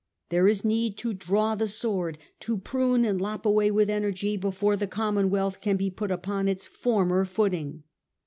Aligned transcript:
There 0.29 0.47
is 0.47 0.65
need 0.65 0.97
to 0.97 1.13
draw 1.13 1.53
the 1.53 1.67
sword, 1.67 2.17
to 2.39 2.57
prune 2.57 3.05
and 3.05 3.19
lop 3.21 3.45
away 3.45 3.69
with 3.69 3.87
energy, 3.87 4.35
before 4.35 4.75
the 4.75 4.87
commonwealth 4.87 5.61
can 5.61 5.77
be 5.77 5.91
put 5.91 6.09
upon 6.09 6.47
its 6.47 6.65
former 6.65 7.27
rooting. 7.37 7.83